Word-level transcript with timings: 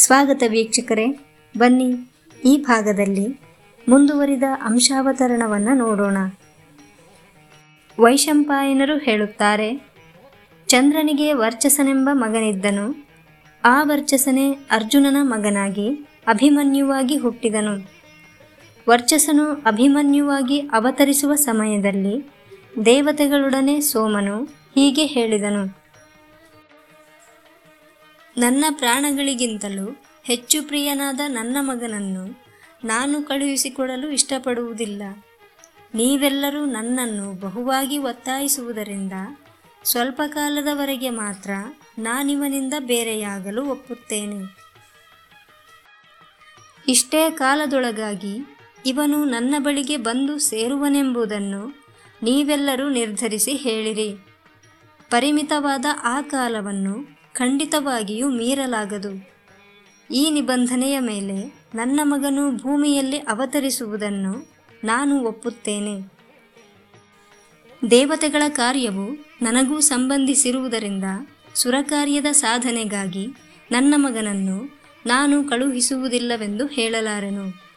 ಸ್ವಾಗತ 0.00 0.42
ವೀಕ್ಷಕರೇ, 0.48 1.06
ಬನ್ನಿ 1.58 1.94
ಈ 2.44 2.56
ಭಾಗದಲ್ಲಿ 2.56 3.40
ಮುಂದುವರಿದ 3.88 4.42
ಅಂಶಾವತರಣವನ್ನು 4.62 5.74
ನೋಡೋಣ. 5.74 6.16
ವೈಶಂಪಾಯನರು 8.00 8.98
ಹೇಳುತ್ತಾರೆ, 8.98 9.86
ಚಂದ್ರನಿಗೆ 10.66 11.32
ವರ್ಚಸನೆಂಬ 11.32 12.10
ಮಗನಿದ್ದನು. 12.12 13.08
ಆ 13.64 13.82
ವರ್ಚಸನೇ 13.82 14.52
ಅರ್ಜುನನ 14.52 15.16
ಮಗನಾಗಿ 15.20 15.88
ಅಭಿಮನ್ಯುವಾಗಿ 16.26 17.16
ಹುಟ್ಟಿದನು. 17.16 17.90
ವರ್ಚಸನು 18.88 19.50
ಅಭಿಮನ್ಯುವಾಗಿ 19.50 20.60
ಅವತರಿಸುವ 20.60 21.34
ಸಮಯದಲ್ಲಿ 21.34 22.30
ದೇವತೆಗಳೊಡನೆ 22.84 23.80
ಸೋಮನು 23.80 24.44
ಹೀಗೆ 24.74 25.06
ಹೇಳಿದನು. 25.06 25.79
ನನ್ನ 28.38 28.64
ಪ್ರಾಣಗಳಿಗಿಂತಲೂ 28.70 30.02
ಹೆಚ್ಚು 30.24 30.62
ಪ್ರಿಯನಾದ 30.62 31.20
ನನ್ನ 31.26 31.56
ಮಗನನ್ನು 31.60 32.44
ನಾನು 32.84 33.22
ಕಳುಹಿಸಿಕೊಡಲು 33.22 34.10
ಇಷ್ಟಪಡುವುದಿಲ್ಲ. 34.10 35.02
ನೀವೆಲ್ಲರೂ 35.94 36.64
ನನ್ನನ್ನು 36.64 37.40
ಬಹುವಾಗಿ 37.40 37.98
ಒತ್ತಾಯಿಸುವುದರಿಂದ 37.98 39.12
ಸ್ವಲ್ಪ 39.84 40.22
ಕಾಲದವರೆಗೆ 40.26 41.10
ಮಾತ್ರ 41.10 41.50
ನಾನಿವನಿಂದ 41.98 42.74
ಬೇರೆಯಾಗಲು 42.78 43.66
ಒಪ್ಪುತ್ತೇನೆ. 43.66 44.56
ಇಷ್ಟೇ 46.88 47.30
ಕಾಲದೊಳಗಾಗಿ 47.30 48.38
ಇವನು 48.86 49.24
ನನ್ನ 49.24 49.54
ಬಳಿಗೆ 49.58 49.96
ಬಂದು 49.96 50.38
ಸೇರುವನೆಂಬುದನ್ನು 50.38 51.84
ನೀವೆಲ್ಲರೂ 52.22 52.88
ನಿರ್ಧರಿಸಿ 52.88 53.52
ಹೇಳಿರಿ. 53.52 54.16
ಪರಿಮಿತವಾದ 55.10 55.84
ಆ 56.02 56.20
ಕಾಲವನ್ನು 56.20 57.19
ಖಂಡಿತವಾಗಿಯೂ 57.32 58.28
ಮೀರಲಾಗದು. 58.28 59.28
ಈ 60.10 60.30
ನಿಬಂಧನೆಯ 60.30 60.98
ಮೇಲೆ 60.98 61.54
ನನ್ನ 61.74 62.00
ಮಗನು 62.02 62.56
ಭೂಮಿಯಲ್ಲಿ 62.56 63.18
ಅವತರಿಸುವುದನ್ನು 63.18 64.52
ನಾನು 64.84 65.24
ಒಪ್ಪುತ್ತೇನೆ. 65.24 66.12
ದೇವತೆಗಳ 67.90 68.42
ಕಾರ್ಯವು 68.48 69.26
ನನಗೂ 69.42 69.80
ಸಂಬಂಧಿಸಿರುವುದರಿಂದ 69.80 71.04
ಸುರಕಾರ್ಯದ 71.54 72.26
ಸಾಧನೆಗಾಗಿ 72.26 73.26
ನನ್ನ 73.72 73.94
ಮಗನನ್ನು 73.96 74.80
ನಾನು 75.06 75.44
ಕಳುಹಿಸುವುದಿಲ್ಲವೆಂದು 75.44 76.66
ಹೇಳಲಾರೆನು. 76.66 77.70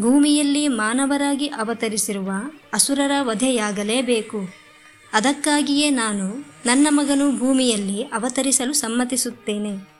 ಭೂಮಿಯಲ್ಲಿ 0.00 0.68
ಮಾನವರಾಗಿ 0.68 1.46
ಅವತರಿಸಿರುವ 1.46 2.32
ಅಸುರರ 2.72 3.10
ವಧೆಯಾಗಲೇಬೇಕು. 3.20 4.61
ಅದಕ್ಕಾಗಿಯೇ 5.12 5.90
ನಾನು 5.90 6.52
ನನ್ನ 6.66 6.86
ಮಗನು 6.90 7.38
ಭೂಮಿಯಲ್ಲಿ 7.38 8.02
ಅವತರಿಸಲು 8.02 8.72
ಸಮ್ಮತಿಸುತ್ತೇನೆ. 8.72 9.92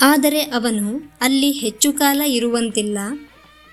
ಆದರೆ 0.00 0.40
ಅವನು 0.40 1.16
ಅಲ್ಲಿ 1.20 1.50
ಹೆಚ್ಚು 1.50 1.92
ಕಾಲ 1.92 2.20
ಇರುವಂತಿಲ್ಲ. 2.20 2.98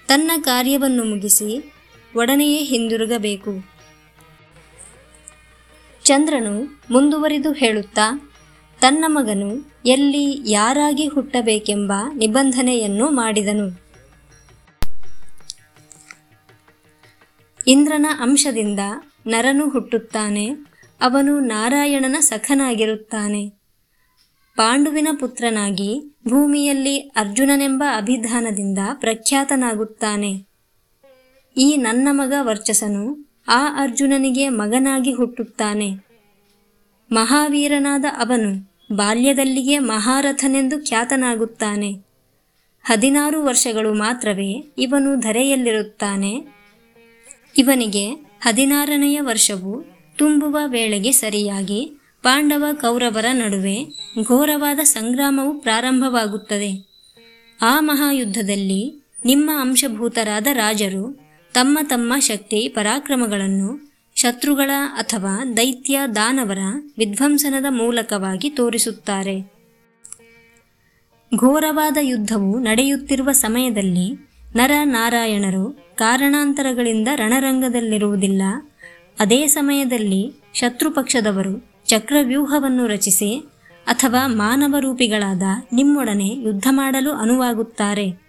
ತನ್ನ 0.07 0.31
ಕಾರ್ಯವನ್ನು 0.41 1.03
ಮುಗಿಸಿ 1.03 1.73
ಒಡನೆಯೇ 2.15 2.63
ಹಿಂದಿರುಗಬೇಕು. 2.63 3.65
ಚಂದ್ರನು 6.03 6.81
ಮುಂದುವರಿದು 6.91 7.51
ಹೇಳುತ್ತಾ, 7.51 8.31
ತನ್ನ 8.81 9.05
ಮಗನು 9.07 9.71
ಎಲ್ಲಿ 9.85 10.51
ಯಾರಾಗಿ 10.51 11.07
ಹುಟ್ಟಬೇಕೆಂಬ 11.07 11.93
ನಿಬಂಧನೆಯನ್ನು 12.13 13.09
ಮಾಡಿದನು. 13.09 13.81
ಇಂದ್ರನ 17.67 18.05
ಅಂಶದಿಂದ 18.19 18.79
ನರನು 19.27 19.69
ಹುಟ್ಟುತ್ತಾನೆ. 19.69 20.47
ಅವನು 21.01 21.39
ನಾರಾಯಣನ 21.39 22.15
ಸಖನಾಗಿರುತ್ತಾನೆ. 22.19 23.49
ಪಾಂಡುವಿನ 24.55 25.07
ಪುತ್ರನಾಗಿ 25.19 26.17
ಭೂಮಿಯಲ್ಲಿ 26.27 26.99
ಅರ್ಜುನನೆಂಬ 26.99 27.83
ಅಭಿಧಾನದಿಂದ 27.97 28.79
ಪ್ರಖ್ಯಾತನಾಗುತ್ತಾನೆ. 28.93 30.45
ಈ 31.57 31.75
ನನ್ನ 31.75 32.07
ಮಗ 32.11 32.33
ವರ್ಚಸನು 32.41 33.31
ಆ 33.47 33.83
ಅರ್ಜುನನಿಗೆ 33.83 34.49
ಮಗನಾಗಿ 34.49 35.13
ಹುಟ್ಟುತ್ತಾನೆ. 35.13 35.91
ಮಹಾವೀರನಾದ 37.11 38.05
ಅವನು 38.17 38.69
ಬಾಲ್ಯದಲ್ಲಿಯೇ 38.95 39.79
ಮಹಾರಥನೆಂದು 39.79 40.85
ಖ್ಯಾತನಾಗುತ್ತಾನೆ. 40.85 41.91
ಹದಿನಾರು 42.83 43.45
ವರ್ಷಗಳು 43.45 43.93
ಮಾತ್ರವೇ 43.93 44.51
ಇವನು 44.77 45.15
ಧರೆಯಲ್ಲಿರುತ್ತಾನೆ. 45.15 46.47
ಇವನಿಗೆ 47.57 48.28
ಹದಿನಾರನೆಯ 48.39 49.21
ವರ್ಷವು 49.21 49.85
ತುಂಬುವ 50.17 50.57
ವೇಳೆಗೆ 50.65 51.11
ಸರಿಯಾಗಿ 51.11 51.91
ಪಾಂಡವ 52.23 52.63
ಕೌರವರ 52.71 53.25
ನಡುವೆ 53.31 53.85
ಘೋರವಾದ 54.23 54.79
ಸಂಗ್ರಾಮವು 54.79 55.61
ಪ್ರಾರಂಭವಾಗುತ್ತದೆ. 55.61 56.89
ಆ 57.61 57.79
ಮಹಾಯುದ್ಧದಲ್ಲಿ 57.79 59.03
ನಿಮ್ಮ 59.25 59.51
ಅಂಶಭೂತರಾದ 59.61 60.47
ರಾಜರು 60.53 61.19
ತಮ್ಮ 61.53 61.79
ತಮ್ಮ 61.83 62.19
ಶಕ್ತಿ 62.19 62.67
ಪರಾಕ್ರಮಗಳನ್ನು 62.67 63.89
ಶತ್ರುಗಳ 64.15 64.71
ಅಥವಾ 64.97 65.53
ದೈತ್ಯ 65.57 65.99
ದಾನವರ 66.15 66.59
ವಿಧ್ವಂಸನದ 66.97 67.65
ಮೂಲಕವಾಗಿ 67.69 68.49
ತೋರಿಸುತ್ತಾರೆ. 68.49 69.51
ಘೋರವಾದ 71.35 71.97
ಯುದ್ಧವು 72.01 72.59
ನಡೆಯುತ್ತಿರುವ 72.59 73.31
ಸಮಯದಲ್ಲಿ 73.31 74.29
ನರ 74.55 74.71
ನಾರಾಯಣರು 74.83 75.88
ಕಾರಣಾಂತರಗಳಿಂದ 75.99 77.07
ರಣರಂಗದಲ್ಲಿರುವುದಿಲ್ಲ. 77.15 78.41
ಅದೇ 79.19 79.47
ಸಮಯದಲ್ಲಿ 79.47 80.33
ಶತ್ರುಪಕ್ಷದವರು 80.53 81.69
ಚಕ್ರವ್ಯೂಹವನ್ನು 81.85 82.87
ರಚಿಸಿ 82.87 83.45
ಅಥವಾ 83.87 84.27
ಮಾನವ 84.27 84.75
ರೂಪಿಗಳಾದ 84.79 85.41
ನಿಮ್ಮೊಡನೆ 85.73 86.27
ಯುದ್ಧ 86.27 86.67
ಮಾಡಲು 86.69 87.11
ಅನುವಾಗುತ್ತಾರೆ. 87.11 88.21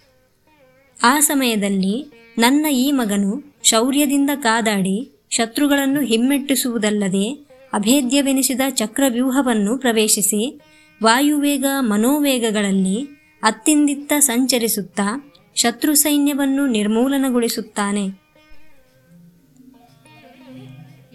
ಆ 1.02 1.20
ಸಮಯದಲ್ಲಿ 1.20 2.12
ನನ್ನ 2.38 2.66
ಈ 2.66 2.92
ಮಗನು 2.92 3.54
ಶೌರ್ಯದಿಂದ 3.62 4.30
ಕಾದಾಡಿ 4.34 5.26
ಶತ್ರುಗಳನ್ನು 5.30 6.00
ಹಿಮ್ಮೆಟ್ಟಿಸುವುದಲ್ಲದೆ 6.00 7.46
ಅಭೇದ್ಯವೆನಿಸಿದ 7.72 8.60
ಚಕ್ರವ್ಯೂಹವನ್ನು 8.70 9.78
ಪ್ರವೇಶಿಸಿ 9.78 10.60
ವಾಯುವೇಗ, 11.02 11.64
ಮನೋವೇಗಗಳಲ್ಲಿ 11.78 13.08
ಅತ್ತಿಂದಿತ್ತ 13.42 14.12
ಸಂಚರಿಸುತ್ತಾ 14.18 15.29
ಶತ್ರು 15.60 15.94
ಸೈನ್ಯವನ್ನು 15.94 16.66
ನಿರ್ಮೂಲನಗೊಳಿಸುತ್ತಾನೆ. 16.66 18.08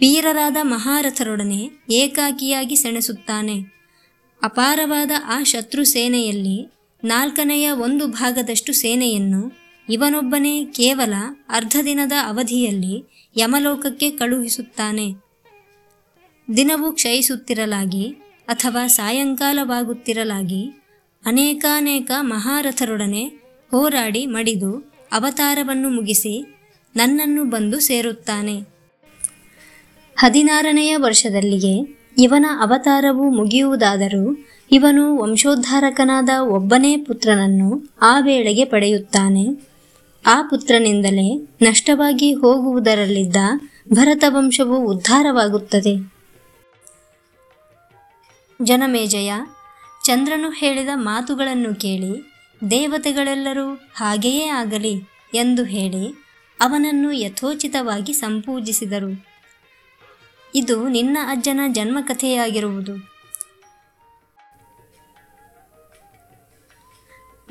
ವೀರರಾದ 0.01 0.57
ಮಹಾರಥರೊಡನೆ 0.61 1.69
ಏಕಾಕಿಯಾಗಿ 1.91 2.75
ಸೆಣಸುತ್ತಾನೆ. 2.75 3.75
ಅಪಾರವಾದ 4.43 5.11
ಆ 5.25 5.43
ಶತ್ರು 5.43 5.83
ಸೇನೆಯಲ್ಲಿ 5.83 6.71
ನಾಲ್ಕನೆಯ 7.03 7.71
ಒಂದು 7.71 8.07
ಭಾಗದಷ್ಟು 8.07 8.73
ಸೇನೆಯನ್ನು 8.73 9.51
ಇವನೊಬ್ಬನೇ 9.89 10.65
ಕೇವಲ 10.65 11.13
ಅರ್ಧ 11.49 11.75
ದಿನದ 11.85 12.11
ಅವಧಿಯಲ್ಲಿ 12.27 13.11
ಯಮಲೋಕಕ್ಕೆ 13.37 14.09
ಕಳುಹಿಸುತ್ತಾನೆ. 14.09 15.13
ದಿನವು 16.57 16.91
ಕ್ಷಯಿಸುತ್ತಿರಲಾಗಿ 16.91 18.09
ಅಥವಾ 18.47 18.87
ಸಾಯಂಕಾಲವಾಗುತ್ತಿರಲಾಗಿ 18.87 20.83
ಅನೇಕಾನೇಕ 21.25 22.11
ಮಹಾರಥರೊಡನೆ 22.19 23.44
ಹೋರಾಡಿ 23.75 24.25
ಮಡಿದು 24.25 24.93
ಅವತಾರವನ್ನು 25.11 25.89
ಮುಗಿಸಿ 25.89 26.45
ನನ್ನನ್ನು 26.95 27.43
ಬಂದು 27.43 27.79
ಸೇರುತ್ತಾನೆ. 27.79 28.61
ಹದಿನಾರನೆಯ 30.17 30.97
ವರ್ಷದಲ್ಲಿಯೇ 30.97 31.97
ಇವನ 32.17 32.45
ಅವತಾರವು 32.61 33.29
ಮುಗಿಯುವುದಾದರೂ 33.29 34.37
ಇವನು 34.71 35.17
ವಂಶೋದ್ಧಾರಕನಾದ 35.17 36.29
ಒಬ್ಬನೇ 36.41 36.97
ಪುತ್ರನನ್ನು 36.97 37.89
ಆ 38.01 38.19
ವೇಳೆಗೆ 38.19 38.65
ಪಡೆಯುತ್ತಾನೆ. 38.65 39.45
ಆ 40.25 40.41
ಪುತ್ರನಿಂದಲೇ 40.41 41.47
ನಷ್ಟವಾಗಿ 41.61 42.33
ಹೋಗುವುದರಲ್ಲಿದ್ದ 42.33 43.35
ಭರತವಂಶವು 43.93 44.77
ಉದ್ಧಾರವಾಗುತ್ತದೆ. 44.85 46.13
ಜನಮೇಜಯ, 48.63 49.31
ಚಂದ್ರನು 50.03 50.49
ಹೇಳಿದ 50.49 50.89
ಮಾತುಗಳನ್ನು 50.93 51.75
ಕೇಳಿ 51.75 52.34
ದೇವತೆಗಳೆಲ್ಲರೂ 52.71 53.73
ಹಾಗೆಯೇ 53.95 54.47
ಆಗಲಿ 54.47 55.03
ಎಂದು 55.33 55.63
ಹೇಳಿ 55.63 56.25
ಅವನನ್ನು 56.59 57.11
ಯಥೋಚಿತವಾಗಿ 57.11 58.13
ಸಂಪೂಜಿಸಿದರು. 58.13 59.25
ಇದು 60.55 60.87
ನಿನ್ನ 60.87 61.17
ಅಜ್ಜನ 61.27 61.59
ಜನ್ಮಕಥೆಯಾಗಿರುವುದು. 61.67 63.15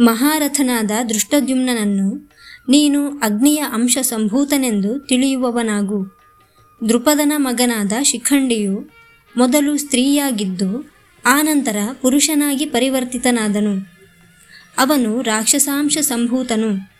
ಮಹಾರಥನಾದ 0.00 0.90
ದೃಷ್ಟದ್ಯುಮ್ನನನ್ನು 1.08 2.32
ನೀನು 2.68 3.18
ಅಗ್ನಿಯ 3.18 3.64
ಅಂಶ 3.72 3.98
ಸಂಭೂತನೆಂದು 4.02 5.00
ತಿಳಿಯುವವನಾಗು. 5.00 6.04
ದೃಪದನ 6.88 7.32
ಮಗನಾದ 7.36 7.92
ಶಿಖಂಡಿಯು 8.02 8.90
ಮೊದಲು 9.36 9.78
ಸ್ತ್ರೀಯಾಗಿದ್ದು 9.78 10.92
ಆನಂತರ 11.26 11.76
ಪುರುಷನಾಗಿ 12.00 12.66
ಪರಿವರ್ತಿತನಾದನು. 12.66 13.93
ಅವನು 14.78 15.22
ರಾಕ್ಷಸಾಂಶ 15.22 15.98
ಸಂಭೂತನು. 15.98 16.94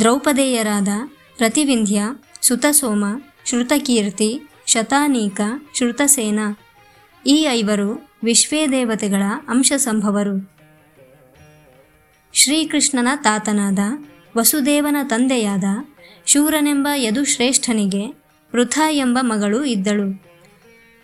ದ್ರೌಪದೇಯರಾದ 0.00 0.88
ಪ್ರತಿವಿಂಧ್ಯ, 1.36 2.02
ಸುತಸೋಮ, 2.42 3.04
ಶ್ರುತಕೀರ್ತಿ, 3.44 4.40
ಶತಾನೀಕ, 4.66 5.40
ಶ್ರುತಸೇನ 5.74 6.38
ಈ 7.26 7.46
ಐವರು 7.50 8.08
ವಿಶ್ವೇ 8.24 8.66
ದೇವತೆಗಳ 8.66 9.22
ಅಂಶ 9.48 9.72
ಸಂಭವರು. 9.76 10.52
ಶ್ರೀಕೃಷ್ಣನ 12.32 13.08
ತಾತನಾದ 13.16 13.78
ವಸುದೇವನ 14.36 14.96
ತಂದೆಯಾದ 15.02 15.64
ಶೂರನೆಂಬ 16.26 16.88
ಯದುಶ್ರೇಷ್ಠನಿಗೆ 16.94 18.06
ವೃಥ 18.54 18.78
ಎಂಬ 18.90 19.18
ಮಗಳು 19.20 19.64
ಇದ್ದಳು. 19.64 20.22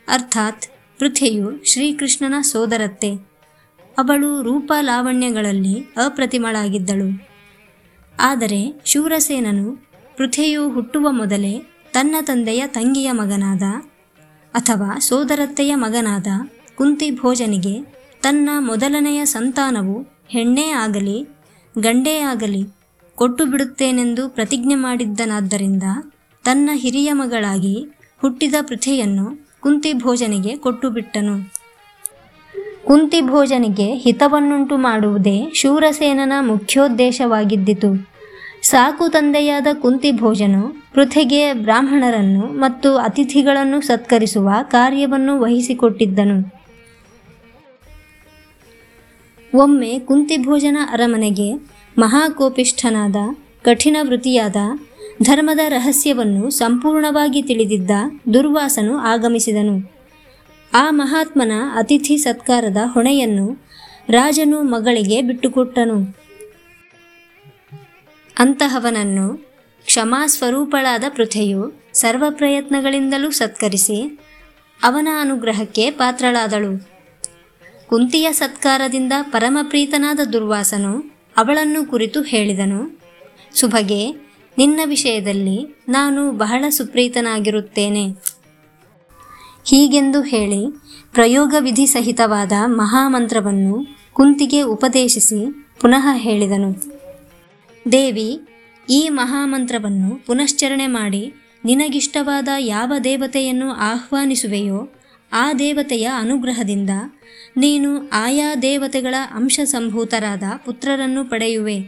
ಅರ್ಥಾತ್ 0.08 0.64
ಪೃಥೆಯು 0.98 1.64
ಶ್ರೀಕೃಷ್ಣನ 1.64 2.34
ಸೋದರತ್ತೆ. 2.40 3.31
ಅವಳು 3.98 4.42
ರೂಪ 4.42 4.72
ಲಾವಣ್ಯಗಳಲ್ಲಿ 4.80 5.80
ಅಪ್ರತಿಮಳಾಗಿದ್ದಳು. 5.80 7.08
ಆದರೆ 8.20 8.82
ಶೂರಸೇನನು 8.84 9.76
ಪೃಥೆಯು 10.16 10.70
ಹುಟ್ಟುವ 10.70 11.06
ಮೊದಲೇ 11.10 11.62
ತನ್ನ 11.92 12.16
ತಂದೆಯ 12.20 12.62
ತಂಗಿಯ 12.66 13.12
ಮಗನಾದ 13.12 13.62
ಅಥವಾ 14.54 14.98
ಸೋದರತ್ತೆಯ 14.98 15.74
ಮಗನಾದ 15.74 16.26
ಕುಂತಿ 16.74 17.10
ಭೋಜನಿಗೆ 17.10 17.74
ತನ್ನ 18.22 18.50
ಮೊದಲನೆಯ 18.58 19.24
ಸಂತಾನವು 19.24 19.96
ಹೆಣ್ಣೇ 20.28 20.70
ಆಗಲಿ, 20.70 21.28
ಗಂಡೇ 21.78 22.18
ಆಗಲಿ 22.18 22.62
ಕೊಟ್ಟು 23.14 23.44
ಬಿಡುತ್ತೇನೆಂದು 23.44 24.28
ಪ್ರತಿಜ್ಞೆ 24.28 24.74
ಮಾಡಿದ್ದನಾದ್ದರಿಂದ 24.74 25.82
ತನ್ನ 26.44 26.70
ಹಿರಿಯ 26.72 27.12
ಮಗಳಾಗಿ 27.12 27.76
ಹುಟ್ಟಿದ 28.22 28.54
ಪೃಥೆಯನ್ನು 28.62 29.26
ಕುಂತಿ 29.60 29.92
ಭೋಜನಿಗೆ 29.92 30.56
ಕೊಟ್ಟು 30.56 30.90
ಬಿಟ್ಟನು 30.90 31.61
ಕುಂತಿ 32.92 33.20
ಭೋಜನಿಗೆ 33.20 33.94
ಹಿತವನ್ನುಂಟು 33.94 34.76
ಮಾಡುವುದೇ 34.76 35.50
ಶೂರಸೇನನ 35.54 36.32
ಮುಖ್ಯೋದ್ದೇಶವಾಗಿದ್ದಿತು. 36.40 38.08
ಸಾಕು 38.62 39.08
ತಂದೆಯಾದ 39.08 39.66
ಕುಂತಿ 39.72 40.12
ಭೋಜನು 40.12 40.76
ಪೃಥೆಗೆ 40.94 41.52
ಬ್ರಾಹ್ಮಣರನ್ನು 41.52 42.40
ಮತ್ತು 42.40 42.96
ಅತಿಥಿಗಳನ್ನು 42.96 43.80
ಸತ್ಕರಿಸುವ 43.80 44.50
ಕಾರ್ಯವನ್ನು 44.62 45.40
ವಹಿಸಿಕೊಟ್ಟಿದ್ದನು. 45.40 46.54
ಒಮ್ಮೆ 49.54 49.98
ಕುಂತಿಭೋಜನ 49.98 50.76
ಅರಮನೆಗೆ 50.92 51.52
ಮಹಾಕೋಪಿಷ್ಠನಾದ, 51.98 53.16
ಕಠಿಣ 53.62 53.96
ವೃತ್ತಿಯಾದ, 54.02 54.56
ಧರ್ಮದ 55.22 55.60
ರಹಸ್ಯವನ್ನು 55.68 56.50
ಸಂಪೂರ್ಣವಾಗಿ 56.50 57.42
ತಿಳಿದಿದ್ದ 57.42 57.90
ದುರ್ವಾಸನು 58.34 58.96
ಆಗಮಿಸಿದನು. 58.96 60.01
ಆ 60.74 60.90
ಮಹಾತ್ಮನ 60.90 61.52
ಅತಿಥಿ 61.76 62.16
ಸತ್ಕಾರದ 62.16 62.76
ಹೊಣೆಯನ್ನು 62.84 63.66
ರಾಜನು 64.08 64.62
ಮಗಳಿಗೆ 64.62 65.22
ಬಿಟ್ಟುಕೊಟ್ಟನು. 65.22 66.16
ಅಂತಹವನನ್ನು 68.38 69.36
ಕ್ಷಮಾಸ್ವರೂಪಳಾದ 69.84 71.04
ಪೃಥೆಯು 71.08 71.82
ಸರ್ವ 71.92 72.24
ಪ್ರಯತ್ನಗಳಿಂದಲೂ 72.30 73.30
ಸತ್ಕರಿಸಿ 73.30 74.18
ಅವನ 74.82 75.08
ಅನುಗ್ರಹಕ್ಕೆ 75.20 75.90
ಪಾತ್ರಳಾದಳು. 75.90 76.88
ಕುಂತಿಯ 77.88 78.32
ಸತ್ಕಾರದಿಂದ 78.32 79.12
ಪರಮಪ್ರೀತನಾದ 79.22 80.20
ದುರ್ವಾಸನು 80.32 80.92
ಅವಳನ್ನು 81.36 81.90
ಕುರಿತು 81.90 82.22
ಹೇಳಿದನು, 82.22 83.00
ಸುಭಗೆ, 83.54 84.12
ನಿನ್ನ 84.58 84.80
ವಿಷಯದಲ್ಲಿ 84.84 85.76
ನಾನು 85.88 86.32
ಬಹಳ 86.32 86.64
ಸುಪ್ರೀತನಾಗಿರುತ್ತೇನೆ. 86.68 88.31
ಹೀಗೆಂದು 89.64 90.22
ಹೇಳಿ 90.22 90.66
ಪ್ರಯೋಗ 91.12 91.54
ವಿಧಿ 91.58 91.86
ಸಹಿತವಾದ 91.86 92.52
ಮಹಾಮಂತ್ರವನ್ನು 92.66 93.86
ಕುಂತಿಗೆ 94.12 94.62
ಉಪದೇಶಿಸಿ 94.62 95.66
ಪುನಃ 95.80 96.06
ಹೇಳಿದನು. 96.12 96.70
ದೇವಿ, 97.92 98.40
ಈ 98.90 99.08
ಮಹಾಮಂತ್ರವನ್ನು 99.08 100.26
ಪುನಶ್ಚರಣೆ 100.26 100.86
ಮಾಡಿ 100.86 101.34
ನಿನಗಿಷ್ಟವಾದ 101.64 102.48
ಯಾವ 102.58 102.92
ದೇವತೆಯನ್ನು 103.04 103.72
ಆಹ್ವಾನಿಸುವೆಯೋ 103.72 104.88
ಆ 105.32 105.52
ದೇವತೆಯ 105.52 106.10
ಅನುಗ್ರಹದಿಂದ 106.18 106.90
ನೀನು 107.56 108.10
ಆಯಾ 108.10 108.54
ದೇವತೆಗಳ 108.54 109.14
ಅಂಶ 109.34 109.60
ಸಂಭೂತರಾದ 109.64 110.42
ಪುತ್ರರನ್ನು 110.64 111.24
ಪಡೆಯುವೆ. 111.24 111.78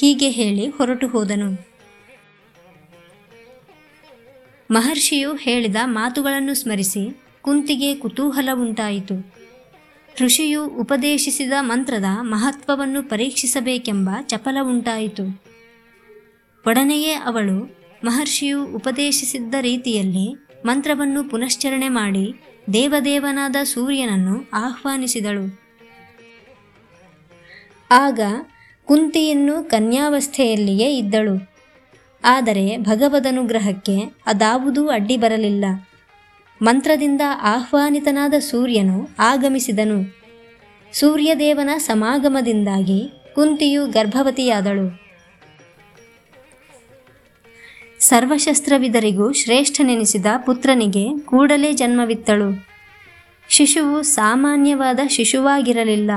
ಹೀಗೆ 0.00 0.30
ಹೇಳಿ 0.30 0.66
ಹೊರಟು 0.66 1.08
ಹೋದನು. 1.08 1.77
ಮಹರ್ಷಿಯು 4.70 5.34
ಹೇಳಿದ 5.34 5.76
ಮಾತುಗಳನ್ನು 5.84 6.54
ಸ್ಮರಿಸಿ 6.54 7.20
ಕುಂತಿಗೆ 7.42 7.94
ಕುತೂಹಲ 7.94 8.48
ಉಂಟಾಯಿತು. 8.52 9.34
ಋಷಿಯು 10.20 10.64
ಉಪದೇಶಿಸಿದ 10.64 11.52
ಮಂತ್ರದ 11.60 12.04
ಮಹತ್ವವನ್ನು 12.20 13.02
ಪರೀಕ್ಷಿಸಬೇಕೆಂಬ 13.02 14.10
ಚಪಲ 14.22 14.56
ಉಂಟಾಯಿತು. 14.62 15.42
ಒಡನೆಯೇ 16.66 17.12
ಅವಳು 17.12 17.76
ಮಹರ್ಷಿಯು 18.04 18.64
ಉಪದೇಶಿಸಿದ್ದ 18.64 19.54
ರೀತಿಯಲ್ಲಿ 19.60 20.46
ಮಂತ್ರವನ್ನು 20.66 21.24
ಪುನಶ್ಚರಣೆ 21.24 21.88
ಮಾಡಿ 21.88 22.40
ದೇವದೇವನಾದ 22.72 23.56
ಸೂರ್ಯನನ್ನು 23.64 24.50
ಆಹ್ವಾನಿಸಿದಳು. 24.52 25.60
ಆಗ 27.90 28.20
ಕುಂತಿಯನ್ನು 28.84 29.64
ಕನ್ಯಾವಸ್ಥೆಯಲ್ಲಿಯೇ 29.64 30.96
ಇದ್ದಳು. 30.96 31.57
ಆದರೆ 32.24 32.76
ಭಗವದನುಗ್ರಹಕ್ಕೆ 32.76 33.96
ಅದಾವುದೂ 34.26 34.88
ಅಡ್ಡಿ 34.88 35.16
ಬರಲಿಲ್ಲ. 35.16 35.64
ಮಂತ್ರದಿಂದ 36.62 37.20
ಆಹ್ವಾನಿತನಾದ 37.42 38.34
ಸೂರ್ಯನು 38.38 39.08
ಆಗಮಿಸಿದನು. 39.18 40.16
ಸೂರ್ಯದೇವನ 40.92 41.70
ಸಮಾಗಮದಿಂದಾಗಿ 41.78 43.12
ಕುಂತಿಯು 43.34 43.86
ಗರ್ಭವತಿಯಾದಳು. 43.86 45.08
ಸರ್ವಶಸ್ತ್ರವಿದರಿಗೂ 48.00 49.32
ಶ್ರೇಷ್ಠನೆನಿಸಿದ 49.32 50.26
ಪುತ್ರನಿಗೆ 50.46 51.18
ಕೂಡಲೇ 51.18 51.72
ಜನ್ಮವಿತ್ತಳು. 51.72 52.66
ಶಿಶುವು 53.48 54.02
ಸಾಮಾನ್ಯವಾದ 54.02 55.00
ಶಿಶುವಾಗಿರಲಿಲ್ಲ. 55.08 56.10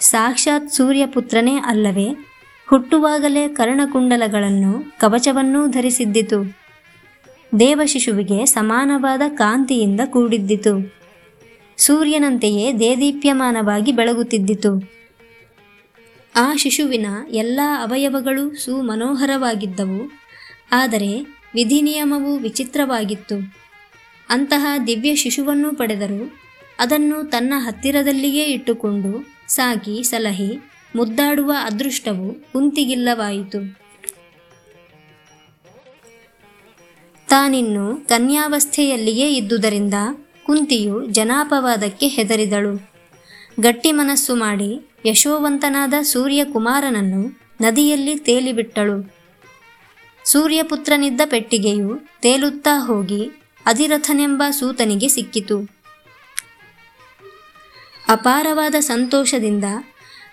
ಸಾಕ್ಷಾತ್ 0.00 0.70
ಸೂರ್ಯಪುತ್ರನೇ 0.70 1.56
ಅಲ್ಲವೇ? 1.56 2.35
ಹುಟ್ಟುವಾಗಲೇ 2.68 3.48
ಕರ್ಣಕುಂಡಲಗಳನ್ನು, 3.48 4.72
ಕವಚವನ್ನೂ 4.98 5.66
ಧರಿಸಿದ್ದಿತು. 5.66 6.38
ದೇವಶಿಶುವಿಗೆ 7.60 8.44
ಸಮಾನವಾದ 8.44 9.20
ಕಾಂತಿಯಿಂದ 9.34 10.00
ಕೂಡಿದ್ದಿತು. 10.04 10.72
ಸೂರ್ಯನಂತೆಯೇ 11.76 12.72
ದೇದೀಪ್ಯಮಾನವಾಗಿ 12.72 13.92
ಬೆಳಗುತ್ತಿದ್ದಿತು. 13.92 14.72
ಆ 16.36 16.46
ಶಿಶುವಿನ 16.56 17.06
ಎಲ್ಲ 17.32 17.60
ಅವಯವಗಳು 17.82 18.44
ಸುಮನೋಹರವಾಗಿದ್ದವು, 18.64 20.00
ಆದರೆ 20.72 21.12
ವಿಧಿನಿಯಮವು 21.54 22.36
ವಿಚಿತ್ರವಾಗಿತ್ತು. 22.36 23.36
ಅಂತಹ 24.28 24.66
ದಿವ್ಯ 24.86 25.14
ಶಿಶುವನ್ನು 25.14 25.70
ಪಡೆದರು 25.74 26.22
ಅದನ್ನು 26.78 27.30
ತನ್ನ 27.30 27.54
ಹತ್ತಿರದಲ್ಲಿಯೇ 27.56 28.44
ಇಟ್ಟುಕೊಂಡು 28.44 29.12
ಸಾಕಿ 29.48 30.02
ಸಲಹಿ 30.02 30.50
ಮುದ್ದಾಡುವ 30.96 31.52
ಅದೃಷ್ಟವು 31.62 32.28
ಕುಂತಿಗಿಲ್ಲವಾಯಿತು. 32.52 33.60
ತಾನಿನ್ನು 37.28 37.86
ಕನ್ಯಾವಸ್ಥೆಯಲ್ಲಿಯೇ 38.08 39.36
ಇದ್ದುದರಿಂದ 39.36 39.94
ಕುಂತಿಯು 40.44 41.06
ಜನಾಪವಾದಕ್ಕೆ 41.06 42.08
ಹೆದರಿದಳು. 42.08 42.74
ಗಟ್ಟಿ 43.60 43.92
ಮನಸ್ಸು 43.92 44.34
ಮಾಡಿ 44.34 44.70
ಯಶೋವಂತನಾದ 45.06 45.94
ಸೂರ್ಯಕುಮಾರನನ್ನು 46.02 47.22
ನದಿಯಲ್ಲಿ 47.60 48.14
ತೇಲಿಬಿಟ್ಟಳು. 48.18 48.96
ಸೂರ್ಯಪುತ್ರನಿದ್ದ 50.24 51.20
ಪೆಟ್ಟಿಗೆಯು 51.24 51.90
ತೇಲುತ್ತಾ 52.22 52.74
ಹೋಗಿ 52.86 53.22
ಅಧಿರಥನೆಂಬ 53.66 54.42
ಸೂತನಿಗೆ 54.50 55.08
ಸಿಕ್ಕಿತು. 55.08 55.58
ಅಪಾರವಾದ 58.08 58.74
ಸಂತೋಷದಿಂದ 58.80 59.64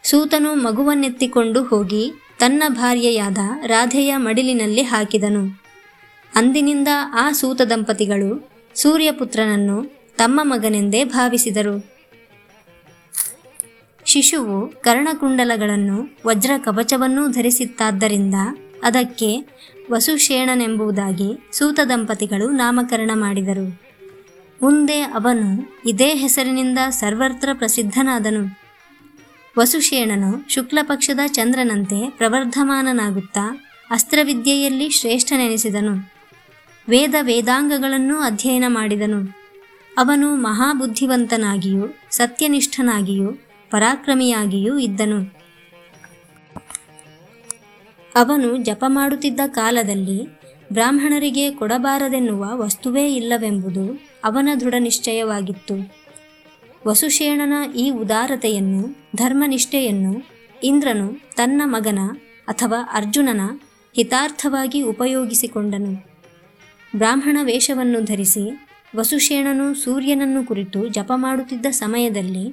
ಸೂತನು 0.04 0.56
ಮಗುವನ್ನೆತ್ತಿಕೊಂಡು 0.56 1.64
ಹೋಗಿ 1.64 2.14
ತನ್ನ 2.40 2.64
ಭಾರ್ಯೆಯಾದ 2.68 3.38
ರಾಧೆಯ 3.66 4.16
ಮಡಿಲಿನಲ್ಲಿ 4.18 4.82
ಹಾಕಿದನು. 4.82 5.62
ಅಂದಿನಿಂದ 6.36 6.88
ಆ 7.14 7.32
ಸೂತ 7.32 7.62
ದಂಪತಿಗಳು 7.62 8.50
ಸೂರ್ಯಪುತ್ರನನ್ನು 8.76 9.86
ತಮ್ಮ 10.18 10.40
ಮಗನೆಂದೇ 10.44 11.04
ಭಾವಿಸಿದರು. 11.04 11.94
ಶಿಶುವು 14.06 14.68
ಕರ್ಣಕುಂಡಲಗಳನ್ನು 14.82 16.18
ವಜ್ರ 16.28 16.52
ಕವಚವನ್ನೂ 16.58 17.28
ಧರಿಸಿತ್ತಾದ್ದರಿಂದ 17.28 18.36
ಅದಕ್ಕೆ 18.84 19.46
ವಸುಶೇಣನೆಂಬುದಾಗಿ 19.92 21.50
ಸೂತ 21.52 21.80
ದಂಪತಿಗಳು 21.90 22.50
ನಾಮಕರಣ 22.50 23.12
ಮಾಡಿದರು. 23.14 23.82
ಮುಂದೆ 24.62 25.02
ಅವನು 25.02 25.80
ಇದೇ 25.86 26.14
ಹೆಸರಿನಿಂದ 26.14 26.78
ಸರ್ವತ್ರ 26.90 27.50
ಪ್ರಸಿದ್ಧನಾದನು. 27.54 28.63
ವಸುಶೇಣನು 29.60 30.50
ಶುಕ್ಲಪಕ್ಷದ 30.50 31.20
ಚಂದ್ರನಂತೆ 31.28 32.10
ಪ್ರವರ್ಧಮಾನನಾಗುತ್ತಾ 32.10 33.66
ಅಸ್ತ್ರವಿದ್ಯೆಯಲ್ಲಿ 33.92 34.90
ಶ್ರೇಷ್ಠನೆನಿಸಿದನು. 34.90 36.12
ವೇದ 36.90 37.16
ವೇದಾಂಗಗಳನ್ನು 37.22 38.20
ಅಧ್ಯಯನ 38.20 38.64
ಮಾಡಿದನು. 38.68 39.36
ಅವನು 39.98 40.36
ಮಹಾಬುದ್ಧಿವಂತನಾಗಿಯೂ, 40.36 41.86
ಸತ್ಯನಿಷ್ಠನಾಗಿಯೂ, 42.12 43.32
ಪರಾಕ್ರಮಿಯಾಗಿಯೂ 43.72 44.78
ಇದ್ದನು. 44.78 45.36
ಅವನು 48.16 48.58
ಜಪ 48.58 48.84
ಮಾಡುತ್ತಿದ್ದ 48.88 49.40
ಕಾಲದಲ್ಲಿ 49.48 50.40
ಬ್ರಾಹ್ಮಣರಿಗೆ 50.74 51.52
ಕೊಡಬಾರದೆನ್ನುವ 51.52 52.46
ವಸ್ತುವೇ 52.54 53.16
ಇಲ್ಲವೆಂಬುದು 53.16 54.00
ಅವನ 54.24 54.50
ದೃಢ 54.60 54.74
ನಿಶ್ಚಯವಾಗಿತ್ತು 54.80 56.03
ವಸುಶೇಣನ 56.88 57.54
ಈ 57.76 57.90
ಉದಾರತೆಯನ್ನು, 57.90 58.96
ಧರ್ಮನಿಷ್ಠೆಯನ್ನು 59.16 60.14
ಇಂದ್ರನು 60.64 61.36
ತನ್ನ 61.36 61.62
ಮಗನ 61.66 62.00
ಅಥವಾ 62.48 62.80
ಅರ್ಜುನನ 62.94 63.42
ಹಿತಾರ್ಥವಾಗಿ 63.96 64.82
ಉಪಯೋಗಿಸಿಕೊಂಡನು. 64.82 65.94
ಬ್ರಾಹ್ಮಣ 66.98 67.38
ವೇಷವನ್ನು 67.42 68.02
ಧರಿಸಿ 68.02 68.44
ವಸುಶೇಣನು 68.96 69.76
ಸೂರ್ಯನನ್ನು 69.76 70.48
ಕುರಿತು 70.48 70.88
ಜಪ 70.88 71.12
ಮಾಡುತ್ತಿದ್ದ 71.16 71.66
ಸಮಯದಲ್ಲಿ 71.66 72.46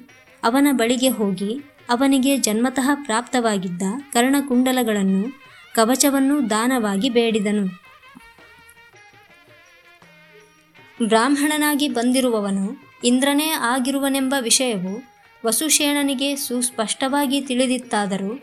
ಅವನ 0.43 0.67
ಬಳಿಗೆ 0.71 1.09
ಹೋಗಿ 1.09 1.51
ಅವನಿಗೆ 1.89 2.37
ಜನ್ಮತಃ 2.37 2.89
ಪ್ರಾಪ್ತವಾಗಿದ್ದ 2.93 3.81
ಕರ್ಣಕುಂಡಲಗಳನ್ನು, 4.13 5.23
ಕವಚವನ್ನು 5.75 6.49
ದಾನವಾಗಿ 6.49 7.09
ಬೇಡಿದನು. 7.09 7.65
ಬ್ರಾಹ್ಮಣನಾಗಿ 11.07 11.87
ಬಂದಿರುವವನು 11.87 12.90
ಇಂದ್ರನೇ 13.03 13.47
ಆಗಿರುವನೆಂಬ 13.47 14.35
ವಿಷಯವು 14.39 15.11
ವಸುಶೇಣನಿಗೆ 15.45 16.35
ಸುಸ್ಪಷ್ಟವಾಗಿ 16.35 17.41
ತಿಳಿದಿತ್ತಾದರೂ 17.41 18.39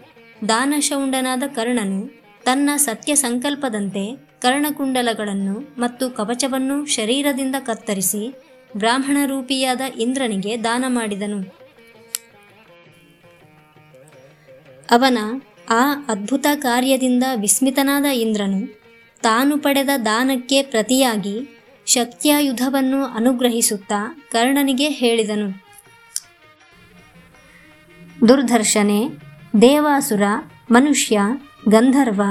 ದಾನಶೌಂಡನಾದ 0.48 1.42
ಕರ್ಣನು 1.54 2.22
ತನ್ನ 2.44 2.70
ಸತ್ಯ 2.76 3.14
ಸಂಕಲ್ಪದಂತೆ 3.14 4.16
ಕರ್ಣಕುಂಡಲಗಳನ್ನು 4.42 5.80
ಮತ್ತು 5.80 6.10
ಕವಚವನ್ನು 6.10 6.86
ಶರೀರದಿಂದ 6.86 7.54
ಕತ್ತರಿಸಿ 7.58 8.34
ಬ್ರಾಹ್ಮಣ 8.76 9.16
ರೂಪಿಯಾದ 9.26 9.80
ಇಂದ್ರನಿಗೆ 9.98 10.64
ದಾನ 10.64 10.84
ಮಾಡಿದನು. 10.88 11.40
ಅವನ 14.90 15.18
ಆ 15.68 15.94
ಅದ್ಭುತ 16.08 16.46
ಕಾರ್ಯದಿಂದ 16.54 17.24
ವಿಸ್ಮಿತನಾದ 17.34 18.04
ಇಂದ್ರನು 18.04 18.80
ತಾನು 19.22 19.58
ಪಡೆದ 19.58 19.88
ದಾನಕ್ಕೆ 20.04 20.62
ಪ್ರತಿಯಾಗಿ 20.62 21.57
ಶಕ್ತ್ಯಾಯುಧವನ್ನು 21.88 23.04
ಅನುಗ್ರಹಿಸುತ್ತಾ 23.04 24.24
ಕರ್ಣನಿಗೆ 24.32 24.88
ಹೇಳಿದನು. 24.88 25.64
ದುರ್ದರ್ಶನೆ, 28.28 29.08
ದೇವಾಸುರ, 29.62 30.22
ಮನುಷ್ಯ, 30.70 31.20
ಗಂಧರ್ವ, 31.68 32.22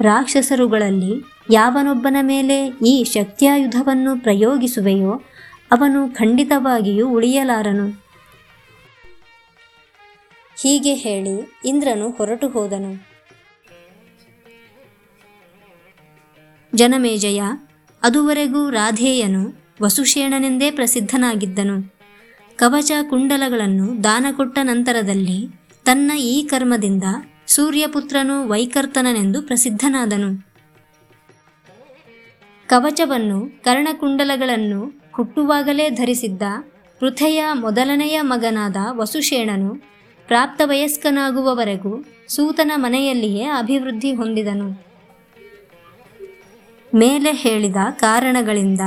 ರಾಕ್ಷಸರುಗಳಲ್ಲಿ 0.00 1.24
ಯಾವನೊಬ್ಬನ 1.50 2.16
ಮೇಲೆ 2.22 2.66
ಈ 2.66 3.04
ಶಕ್ತಿಯುಧವನ್ನು 3.04 4.20
ಪ್ರಯೋಗಿಸುವೆಯೋ 4.20 5.12
ಅವನು 5.70 6.14
ಖಂಡಿತವಾಗಿಯೂ 6.14 7.08
ಉಳಿಯಲಾರನು. 7.08 8.04
ಹೀಗೆ 10.62 10.94
ಹೇಳಿ 10.94 11.58
ಇಂದ್ರನು 11.64 12.10
ಹೊರಟು 12.10 12.48
ಹೋದನು. 12.48 13.08
ಜನಮೇಜಯ 16.74 17.42
ಅದುವರೆಗೂ 18.06 18.70
ರಾಧೇಯನು 18.70 19.62
ವಸುಶೇಣನೆಂದೇ 19.82 20.70
ಪ್ರಸಿದ್ಧನಾಗಿದ್ದನು. 20.70 21.94
ಕವಚ 22.56 22.92
ಕುಂಡಲಗಳನ್ನು 23.10 24.04
ದಾನ 24.04 24.26
ಕೊಟ್ಟ 24.36 24.58
ನಂತರದಲ್ಲಿ 24.62 25.48
ತನ್ನ 25.84 26.12
ಈ 26.18 26.42
ಕರ್ಮದಿಂದ 26.42 27.04
ಸೂರ್ಯಪುತ್ರನು 27.46 28.48
ವೈಕರ್ತನನೆಂದು 28.48 29.42
ಪ್ರಸಿದ್ಧನಾದನು. 29.42 30.46
ಕವಚವನ್ನು 32.66 33.62
ಕರ್ಣಕುಂಡಲಗಳನ್ನು 33.62 35.10
ಹುಟ್ಟುವಾಗಲೇ 35.12 35.90
ಧರಿಸಿದ್ದ 35.90 36.42
ಪೃಥೆಯ 37.00 37.44
ಮೊದಲನೆಯ 37.52 38.20
ಮಗನಾದ 38.20 38.76
ವಸುಶೇಣನು 38.90 39.74
ಪ್ರಾಪ್ತವಯಸ್ಕನಾಗುವವರೆಗೂ 40.26 42.04
ಸೂತನ 42.28 42.72
ಮನೆಯಲ್ಲಿಯೇ 42.76 43.44
ಅಭಿವೃದ್ಧಿ 43.44 44.14
ಹೊಂದಿದನು. 44.14 44.95
ಮೇಲೆ 46.96 47.32
ಹೇಳಿದ 47.32 47.76
ಕಾರಣಗಳಿಂದ 47.90 48.80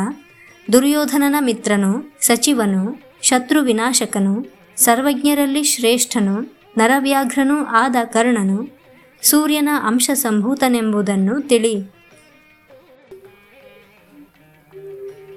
ದುರ್ಯೋಧನನ 0.73 1.35
ಮಿತ್ರನು, 1.39 2.17
ಸಚಿವನು, 2.21 3.01
ಶತ್ರು 3.21 3.61
ವಿನಾಶಕನು, 3.61 4.45
ಸರ್ವಜ್ಞರಲ್ಲಿ 4.75 5.63
ಶ್ರೇಷ್ಠನು, 5.63 6.41
ನರವ್ಯಾಘ್ರನೂ 6.77 7.65
ಆದ 7.65 7.95
ಕರ್ಣನು, 8.05 8.79
ಸೂರ್ಯನ 9.21 9.69
ಅಂಶ 9.83 10.09
ಸಂಭೂತನೆಂಬುದನ್ನು 10.13 11.47
ತಿಳಿ. 11.47 11.83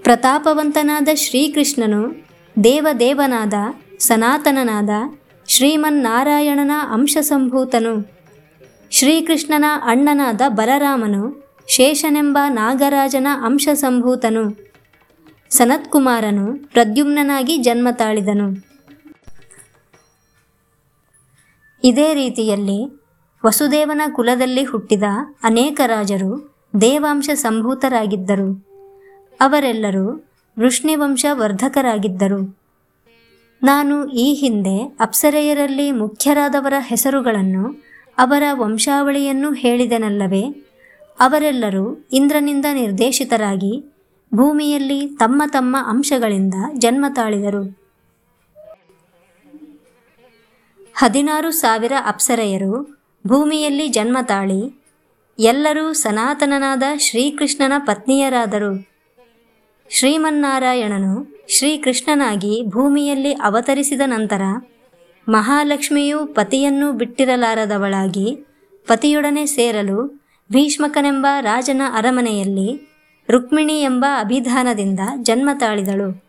ಪ್ರತಾಪವಂತನಾದ 0.03 1.09
ಶ್ರೀಕೃಷ್ಣನು, 1.15 2.27
ದೇವದೇವನಾದ, 2.65 3.55
ಸನಾತನನಾದ, 3.99 4.91
ಶ್ರೀಮನ್ನಾರಾಯಣನ 5.49 6.71
ಅಂಶ 6.93 7.17
ಸಂಭೂತನು 7.21 8.23
ಶ್ರೀಕೃಷ್ಣನ 8.91 9.65
ಅಣ್ಣನಾದ 9.83 10.41
ಬಲರಾಮನು 10.49 11.42
ಶೇಷನೆಂಬ 11.67 12.39
ನಾಗರಾಜನ 12.49 13.27
ಅಂಶ 13.45 13.69
ಸಂಭೂತನು 13.75 14.73
ಸನತ್ಕುಮಾರನು 15.51 16.69
ಪ್ರದ್ಯುಮ್ನನಾಗಿ 16.73 17.57
ಜನ್ಮ 17.57 17.89
ತಾಳಿದನು. 17.93 18.73
ಇದೇ 21.85 22.15
ರೀತಿಯಲ್ಲಿ 22.15 23.03
ವಸುದೇವನ 23.47 24.03
ಕುಲದಲ್ಲಿ 24.13 24.65
ಹುಟ್ಟಿದ 24.65 25.03
ಅನೇಕ 25.43 25.81
ರಾಜರು 25.87 26.55
ದೇವಾಂಶ 26.81 27.31
ಸಂಭೂತರಾಗಿದ್ದರು. 27.35 28.67
ಅವರೆಲ್ಲರೂ 29.41 30.25
ವೃಷ್ಣಿವಂಶ 30.59 31.27
ವರ್ಧಕರಾಗಿದ್ದರು. 31.33 32.59
ನಾನು 33.63 34.09
ಈ 34.09 34.35
ಹಿಂದೆ 34.35 34.97
ಅಪ್ಸರೆಯರಲ್ಲಿ 35.01 35.91
ಮುಖ್ಯರಾದವರ 35.91 36.75
ಹೆಸರುಗಳನ್ನು 36.79 37.83
ಅವರ 38.19 38.43
ವಂಶಾವಳಿಯನ್ನು 38.53 39.53
ಹೇಳಿದೆನಲ್ಲವೇ? 39.53 40.72
ಅವರೆಲ್ಲರೂ 41.21 42.09
ಇಂದ್ರನಿಂದ 42.13 42.67
ನಿರ್ದೇಶಿತರಾಗಿ 42.73 43.93
ಭೂಮಿಯಲ್ಲಿ 44.35 45.09
ತಮ್ಮ 45.09 45.43
ತಮ್ಮ 45.47 45.77
ಅಂಶಗಳಿಂದ 45.87 46.55
ಜನ್ಮ 46.79 47.05
ತಾಳಿದರು. 47.09 47.83
ಹದಿನಾರು 50.95 51.51
ಸಾವಿರ 51.51 51.93
ಅಪ್ಸರೆಯರು 52.07 53.03
ಭೂಮಿಯಲ್ಲಿ 53.27 53.89
ಜನ್ಮ 53.89 54.17
ತಾಳಿ 54.23 54.83
ಎಲ್ಲರೂ 55.39 55.93
ಸನಾತನನಾದ 55.93 56.83
ಶ್ರೀಕೃಷ್ಣನ 56.99 57.73
ಪತ್ನಿಯರಾದರು. 57.79 58.93
ಶ್ರೀಮನ್ನಾರಾಯಣನು 59.91 61.43
ಶ್ರೀಕೃಷ್ಣನಾಗಿ 61.49 62.63
ಭೂಮಿಯಲ್ಲಿ 62.67 63.33
ಅವತರಿಸಿದ 63.33 64.01
ನಂತರ 64.07 64.43
ಮಹಾಲಕ್ಷ್ಮಿಯು 65.29 66.27
ಪತಿಯನ್ನು 66.27 66.93
ಬಿಟ್ಟಿರಲಾರದವಳಾಗಿ 66.93 68.45
ಪತಿಯೊಡನೆ 68.87 69.47
ಸೇರಲು 69.47 70.22
ಭೀಷ್ಮಕನೆಂಬ 70.53 71.27
ರಾಜನ 71.41 71.83
ಅರಮನೆಯಲ್ಲಿ 71.95 72.69
ರುಕ್ಮಿಣಿ 73.31 73.83
ಎಂಬ 73.83 74.05
ಅಭಿಧಾನದಿಂದ 74.19 75.01
ಜನ್ಮ 75.23 75.51
ತಾಳಿದಳು. 75.59 76.25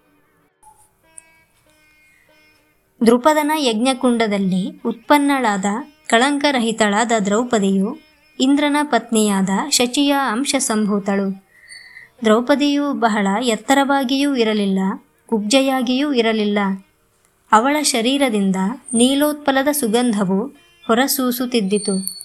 ದೃಪದನ 3.05 3.51
ಯಜ್ಞಕುಂಡದಲ್ಲಿ 3.57 4.81
ಉತ್ಪನ್ನಳಾದ 4.85 5.65
ಕಳಂಕರಹಿತಳಾದ 6.07 7.11
ದ್ರೌಪದಿಯು 7.25 7.99
ಇಂದ್ರನ 8.39 8.77
ಪತ್ನಿಯಾದ 8.83 9.49
ಶಚಿಯ 9.69 10.15
ಅಂಶ 10.31 10.55
ಸಂಭೂತಳು 10.59 11.45
ದ್ರೌಪದಿಯು 12.23 12.93
ಬಹಳ 12.93 13.27
ಎತ್ತರವಾಗಿಯೂ 13.43 14.35
ಇರಲಿಲ್ಲ, 14.35 14.79
ಕುಬ್ಜೆಯಾಗಿಯೂ 15.25 16.13
ಇರಲಿಲ್ಲ. 16.13 16.59
ಅವಳ 17.51 17.77
ಶರೀರದಿಂದ 17.81 18.55
ನೀಲೋತ್ಪಲದ 18.93 19.67
ಸುಗಂಧವು 19.71 20.39
ಹೊರಸೂಸುತ್ತಿದ್ದಿತು. 20.87 22.22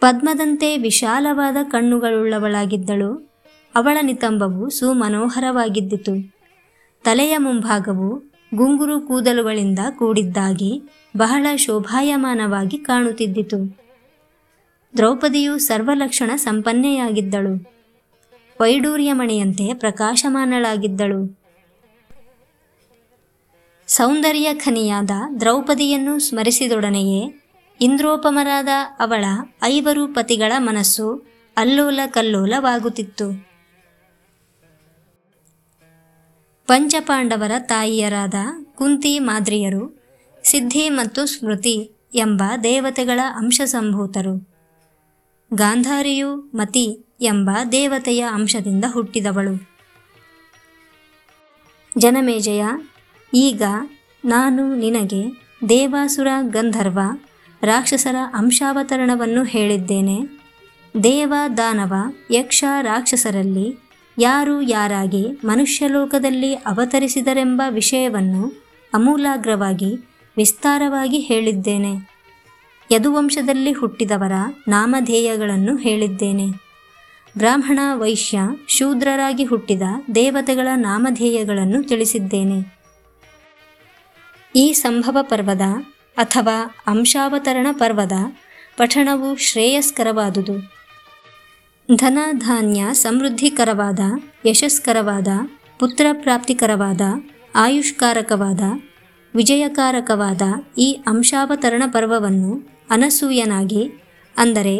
ಪದ್ಮದಂತೆ 0.00 0.76
ವಿಶಾಲವಾದ 0.76 1.56
ಕಣ್ಣುಗಳುಳ್ಳವಳಾಗಿದ್ದಳು. 1.62 3.30
ಅವಳ 3.74 3.96
ನಿತಂಬವು 4.02 4.70
ಸುಮನೋಹರವಾಗಿದ್ದಿತು. 4.70 6.32
ತಲೆಯ 7.04 7.36
ಮುಂಭಾಗವು 7.36 8.22
ಗುಂಗುರು 8.54 9.00
ಕೂದಲುಗಳಿಂದ 9.00 9.78
ಕೂಡಿದ್ದಾಗಿ 9.90 10.82
ಬಹಳ 11.16 11.46
ಶೋಭಾಯಮಾನವಾಗಿ 11.56 12.78
ಕಾಣುತ್ತಿದ್ದಿತು. 12.78 13.78
ದ್ರೌಪದಿಯು 14.96 15.58
ಸರ್ವಲಕ್ಷಣ 15.58 16.30
ಸಂಪನ್ನೆಯಾಗಿದ್ದಳು. 16.36 17.70
ವೈಡೂರ್ಯಮಣೆಯಂತೆ 18.60 19.74
ಪ್ರಕಾಶಮಾನಳಾಗಿದ್ದಳು. 19.74 21.40
ಸೌಂದರ್ಯ 23.86 24.54
ಖನಿಯಾದ 24.54 25.10
ದ್ರೌಪದಿಯನ್ನು 25.40 26.18
ಸ್ಮರಿಸಿದೊಡನೆಯೇ 26.18 27.47
ಇಂದ್ರೋಪಮರಾದ 27.80 28.68
ಅವಳ 28.98 29.24
ಐವರು 29.64 30.14
ಪತಿಗಳ 30.14 30.52
ಮನಸ್ಸು 30.58 31.06
ಅಲ್ಲೋಲ 31.56 32.00
ಕಲ್ಲೋಲವಾಗುತ್ತಿತ್ತು 32.06 33.26
ಪಂಚಪಾಂಡವರ 36.66 37.52
ತಾಯಿಯರಾದ 37.58 38.34
ಕುಂತಿ 38.74 39.18
ಮಾದ್ರಿಯರು, 39.18 39.84
ಸಿದ್ಧಿ 40.44 40.88
ಮತ್ತು 40.88 41.26
ಸ್ಮೃತಿ 41.26 41.76
ಎಂಬ 42.14 42.42
ದೇವತೆಗಳ 42.62 43.20
ಅಂಶ 43.36 43.60
ಸಂಭೂತರು 43.64 44.34
ಗಾಂಧಾರಿಯು 45.54 46.34
ಮತಿ 46.34 46.86
ಎಂಬ 47.20 47.50
ದೇವತೆಯ 47.72 48.24
ಅಂಶದಿಂದ 48.32 48.84
ಹುಟ್ಟಿದವಳು. 48.92 49.54
ಜನಮೇಜಯ, 51.98 52.64
ಈಗ 53.34 53.62
ನಾನು 54.24 54.74
ನಿನಗೆ 54.74 55.22
ದೇವಾಸುರ 55.68 56.28
ಗಂಧರ್ವ 56.50 57.00
ರಾಕ್ಷಸರ 57.62 58.16
ಅಂಶಾವತರಣವನ್ನು 58.34 59.44
ಹೇಳಿದ್ದೇನೆ. 59.44 60.18
ದೇವ 61.02 61.34
ದಾನವ, 61.56 61.94
ಯಕ್ಷ 62.30 62.64
ರಾಕ್ಷಸರಲ್ಲಿ 62.82 63.78
ಯಾರು 64.18 64.62
ಯಾರಾಗಿ 64.62 65.26
ಮನುಷ್ಯಲೋಕದಲ್ಲಿ 65.44 66.54
ಅವತರಿಸಿದರೆಂಬ 66.54 67.62
ವಿಷಯವನ್ನು 67.70 68.52
ಅಮೂಲಾಗ್ರವಾಗಿ 68.94 69.94
ವಿಸ್ತಾರವಾಗಿ 70.36 71.18
ಹೇಳಿದ್ದೇನೆ. 71.18 72.18
ಯದುವಂಶದಲ್ಲಿ 72.92 73.72
ಹುಟ್ಟಿದವರ 73.72 74.32
ನಾಮಧೇಯಗಳನ್ನು 74.68 75.76
ಹೇಳಿದ್ದೇನೆ. 75.76 76.46
ಬ್ರಾಹ್ಮಣ, 77.38 77.78
ವೈಶ್ಯ, 77.94 78.38
ಶೂದ್ರರಾಗಿ 78.68 79.44
ಹುಟ್ಟಿದ 79.44 79.82
ದೇವತೆಗಳ 80.14 80.68
ನಾಮಧೇಯಗಳನ್ನು 80.76 81.82
ತಿಳಿಸಿದ್ದೇನೆ. 81.82 82.78
ಈ 84.56 84.72
ಸಂಭವ 84.72 85.18
ಪರ್ವದ 85.22 85.60
ಅಥವಾ 86.18 86.56
ಅಂಶಾವತರಣ 86.86 87.66
ಪರ್ವದ 87.72 88.16
ಪಠಣವು 88.76 89.36
ಶ್ರೇಯಸ್ಕರವಾದುದು. 89.36 90.56
ಧನ 91.94 92.18
ಧಾನ್ಯ 92.32 92.80
ಸಮೃದ್ಧಿಕರವಾದ, 92.92 94.00
ಯಶಸ್ಕರವಾದ 94.46 95.28
ಪುತ್ರ 95.78 96.06
ಪ್ರಾಪ್ತಿಕರವಾದ 96.12 97.00
ಆಯುಷ್ಕಾರಕವಾದ, 97.54 98.60
ವಿಜಯಕಾರಕವಾದ 99.34 100.42
ಈ 100.78 100.88
ಅಂಶಾವತರಣ 101.06 101.82
ಪರ್ವವನ್ನು 101.92 102.52
ಅನಸೂಯನಾಗಿ, 102.90 103.82
ಅಂದರೆ 104.36 104.76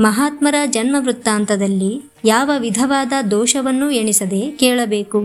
ಮಹಾತ್ಮರ 0.00 0.54
ಜನ್ಮ 0.66 0.96
ವೃತ್ತಾಂತದಲ್ಲಿ 0.98 1.92
ಯಾವ 2.24 2.50
ವಿಧವಾದ 2.58 3.12
ದೋಷವನ್ನೂ 3.30 3.90
ಎಣಿಸದೆ 3.90 4.42
ಕೇಳಬೇಕು. 4.50 5.20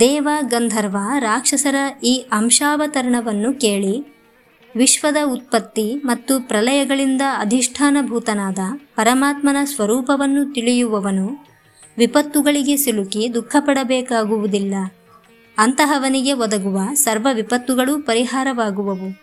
ದೇವ 0.00 0.28
ಗಂಧರ್ವ 0.48 0.96
ರಾಕ್ಷಸರ 1.18 1.74
ಈ 2.04 2.26
ಅಂಶಾವತರಣವನ್ನು 2.32 3.54
ಕೇಳಿ 3.54 4.16
ವಿಶ್ವದ 4.76 5.16
ಉತ್ಪತ್ತಿ 5.24 5.94
ಮತ್ತು 6.04 6.48
ಪ್ರಲಯಗಳಿಂದ 6.48 7.22
ಅಧಿಷ್ಠಾನಭೂತನಾದ 7.38 8.58
ಪರಮಾತ್ಮನ 8.96 9.56
ಸ್ವರೂಪವನ್ನು 9.64 10.54
ತಿಳಿಯುವವನು 10.54 11.46
ವಿಪತ್ತುಗಳಿಗೆ 11.98 12.76
ಸಿಲುಕಿ 12.76 13.34
ದುಃಖಪಡಬೇಕಾಗುವುದಿಲ್ಲ. 13.34 14.74
ಅಂತಹವನಿಗೆ 15.58 16.32
ಒದಗುವ 16.32 16.80
ಸರ್ವ 16.94 17.28
ವಿಪತ್ತುಗಳು 17.32 18.02
ಪರಿಹಾರವಾಗುವವು. 18.02 19.20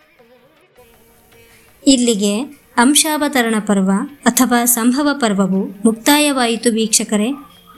ಇಲ್ಲಿಗೆ 1.86 2.42
ಅಂಶಾವತರಣ 2.76 3.54
ಪರ್ವ 3.66 3.90
ಅಥವಾ 4.24 4.64
ಸಂಭವ 4.64 5.08
ಪರ್ವವು 5.12 5.68
ಮುಕ್ತಾಯವಾಯಿತು 5.84 6.72
ವೀಕ್ಷಕರೇ. 6.72 7.30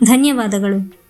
ಧನ್ಯವಾದಗಳು. 0.04 1.05